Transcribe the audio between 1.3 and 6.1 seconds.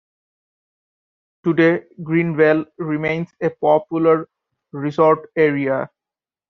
Today, Greenville remains a popular resort area.